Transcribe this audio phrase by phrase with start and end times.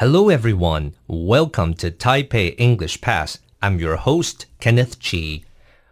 [0.00, 0.92] Hello, everyone.
[1.06, 3.38] Welcome to Taipei English Pass.
[3.60, 5.42] I'm your host, Kenneth Chi.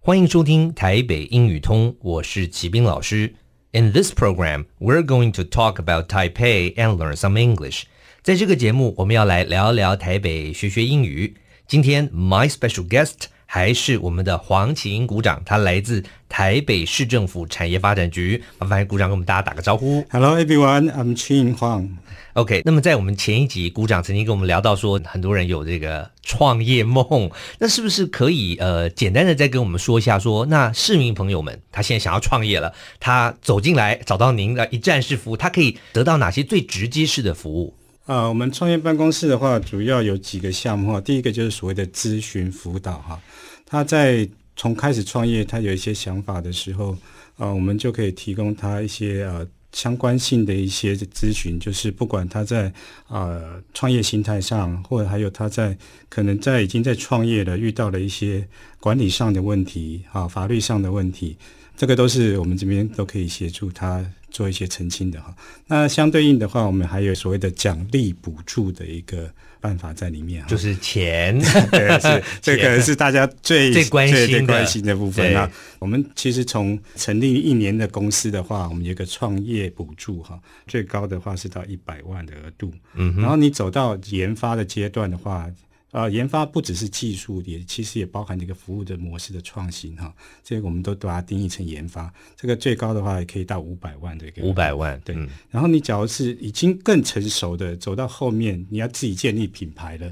[0.00, 3.34] 欢迎收听台北英语通，我是齐斌老师。
[3.72, 7.82] In this program, we're going to talk about Taipei and learn some English.
[8.22, 11.36] 在这个节目，我们要来聊聊台北，学学英语。
[11.66, 13.26] 今天，my special guest。
[13.45, 18.43] 还是我们的黄启英股长，他来自台北市政府产业发展局。
[18.59, 20.05] 麻烦股长跟我们大家打个招呼。
[20.09, 21.89] Hello everyone, I'm Qin Huang.
[22.33, 37.73] OK，那么在我们前一集，股长曾经跟我们聊到说，很多人有这个创业梦，那是不是可以呃简单的再跟我们说一下说，说那市民朋友们他现在想要创业了，他走进来找到您的一站式服务，他可以得到哪些最直接式的服务？
[38.05, 41.01] 呃，我们创业办公室的话，主要有几个项目哈。
[41.01, 43.19] 第一个就是所谓的咨询辅导哈。
[43.65, 46.95] 他在从开始创业，他有一些想法的时候，
[47.37, 52.71] 呃，我们就可以提供他一些呃相关性的一些咨询，就是不管他在
[53.07, 55.75] 呃创业心态上，或者还有他在
[56.07, 58.47] 可能在已经在创业了遇到了一些
[58.79, 61.35] 管理上的问题啊，法律上的问题，
[61.77, 64.05] 这个都是我们这边都可以协助他。
[64.31, 65.33] 做一些澄清的哈，
[65.67, 71.39] 那相对应的话，我们还有所谓的奖励补助的一个办法在里面，就是钱，
[71.71, 75.31] 对，是 这个是大家最最关心的最关心的部分。
[75.31, 85.49] 那我们其实从成立一年的公司的话，我们有一个创业补助哈，最高的话是到一百万的额度，嗯，然后你走到研发的阶段的话。
[85.95, 90.13] 呃，研发不只是技术，也其实也包含这个服务的模式的创新哈。
[90.43, 92.13] 这个我们都把它定义成研发。
[92.35, 95.15] 这个最高的话也可以到五百万的一个五百万，对。
[95.15, 100.07] 嗯、然后你假如是已经更成熟的，走到后面你要自己建立品牌了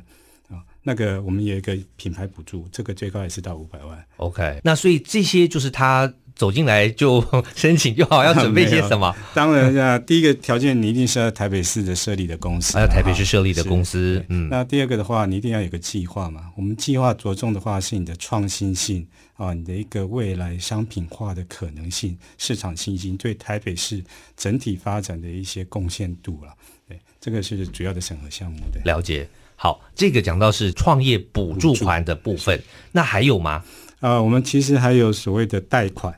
[0.47, 4.05] 啊，那个我们有一个品牌补助，这个最高也是到五百万。
[4.15, 6.13] OK，那所以这些就是他。
[6.35, 7.23] 走进来就
[7.55, 9.15] 申请就好，要准备些什么？
[9.33, 14.23] 当然，啊，第一个条件你一定是要台北市的设立的公司，还有台北市设立的公司。
[14.29, 16.51] 嗯，那第二个的话，你一定要有个计划嘛。
[16.55, 24.03] 我们计划着重的话是你的创新性啊，你的一个未来商品化的可能性、市场信心，对台北市
[24.35, 26.53] 整体发展的一些贡献度了。
[26.87, 29.27] 对，这个是主要的审核项目的了解。
[29.55, 32.59] 好，这个讲到是创业补助款的部分，
[32.91, 33.63] 那还有吗？
[33.99, 36.13] 啊，我们其实还有所谓的贷款。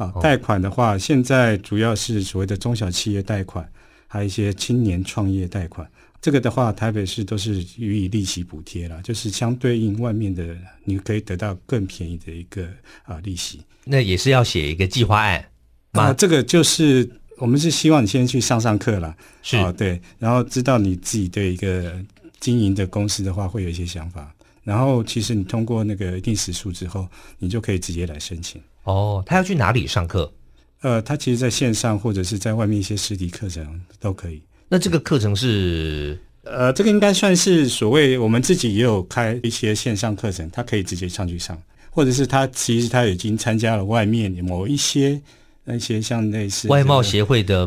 [0.00, 3.70] 啊，贷款的话，现在主要是所谓的中小企业贷款，
[4.06, 5.86] 还有一些青年创业贷款。
[6.22, 12.66] 这个的话，台北市都是予以利息补贴了，就是相对应外面的，你可以得到更便宜的一个
[13.04, 13.60] 啊利息。
[13.84, 15.44] 那也是要写一个计划案
[15.92, 21.92] 啊，这个就是我们是希望你先去上上课了，是啊，对，然后知道你自己的一个
[22.38, 24.34] 经营的公司的话，会有一些想法。
[24.62, 28.60] 然后，其实你通过那个一定时数之后，你就可以直接来申请。
[28.84, 30.30] 哦，他要去哪里上课？
[30.82, 34.42] 呃，他其实在线上或者是在外面一些实体课程都可以。
[34.68, 36.18] 那这个课程是？
[36.42, 41.60] 呃，这个应该算是所谓我们自己也有开一些线上课程，他可以直接上去上，
[41.90, 45.20] 或者是他其实他已经参加了外面某一些
[45.64, 47.66] 那些像类似外贸协会的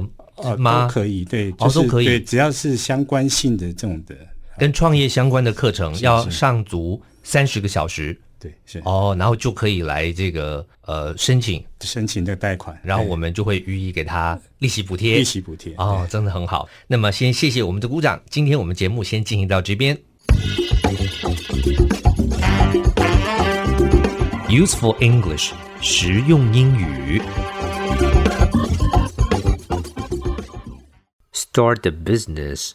[0.57, 0.87] 吗？
[0.87, 4.15] 都可以，对，就是、哦、都可以，对，只要是相关性的这种的。
[4.57, 16.67] 跟创业相关的课程要上足三十个小时，对，是哦，然后就可以来这个呃申请申请的贷款，然后我们就会予以给他利息补贴，利息补贴哦，真的很好。
[16.87, 19.97] 那么先谢谢我们的鼓掌，今天我们节目先进行到这边。
[24.49, 27.21] Useful English，实用英语。
[31.33, 32.73] Start the business。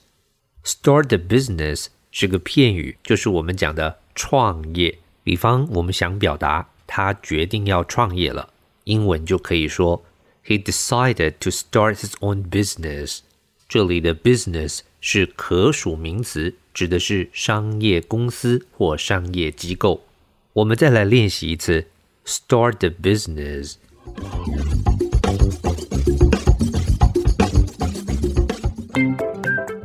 [0.69, 4.99] Start the business 是个片语，就是我们讲的创业。
[5.25, 8.53] 比方我们想表达他决定要创业了，
[8.85, 10.05] 英文就可以说
[10.45, 13.21] He decided to start his own business。
[13.67, 20.05] 这里的 business 是可数名词，指的是商业公司或商业机构。
[20.53, 21.87] 我们再来练习一次
[22.27, 23.77] ，Start the business。